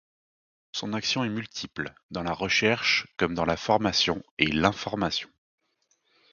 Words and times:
Son 0.71 0.93
action 0.93 1.23
est 1.23 1.29
multiple 1.29 1.93
dans 2.09 2.23
la 2.23 2.33
recherche 2.33 3.05
comme 3.17 3.35
dans 3.35 3.45
la 3.45 3.55
formation 3.55 4.23
et 4.39 4.47
l'information. 4.47 5.29